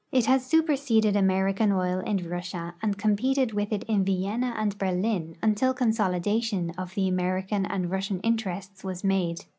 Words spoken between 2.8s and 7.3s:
and competed with it in Vienna and Berlin until consolidation of the